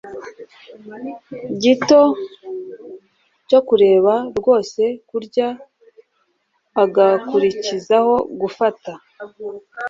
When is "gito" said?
1.61-2.01